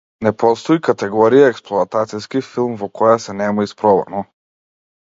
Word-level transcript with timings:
Не 0.27 0.29
постои 0.43 0.79
категорија 0.87 1.51
експлоатациски 1.53 2.43
филм 2.49 2.75
во 2.83 2.91
која 2.99 3.23
се 3.29 3.39
нема 3.45 3.71
испробано. 3.71 4.29